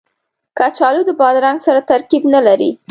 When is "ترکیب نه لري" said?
1.89-2.71